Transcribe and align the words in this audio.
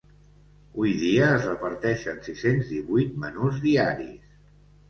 Hui 0.83 0.93
dia 1.01 1.27
es 1.33 1.45
reparteixen 1.49 2.17
sis-cents 2.31 2.73
divuit 2.73 3.15
menús 3.27 3.63
diaris. 3.67 4.37